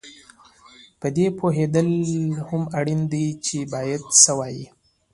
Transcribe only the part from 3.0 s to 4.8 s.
دي چې باید څه ووایې